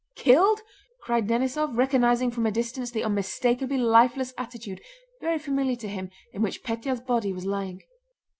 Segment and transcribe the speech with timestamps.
[0.15, 0.61] "Killed?"
[1.03, 7.01] cried Denísov, recognizing from a distance the unmistakably lifeless attitude—very familiar to him—in which Pétya's
[7.01, 7.83] body was lying.